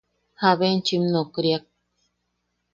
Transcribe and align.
¿Jabe 0.41 0.65
enchim 0.73 1.03
nokriak? 1.13 1.63